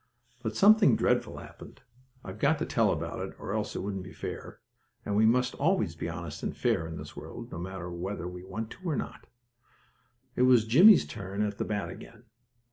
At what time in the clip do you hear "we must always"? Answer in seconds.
5.15-5.93